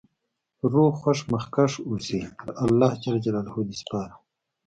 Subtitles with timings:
[0.71, 2.91] روغ خوښ مخکښ اوسی.پر الله
[3.67, 4.19] د سپارم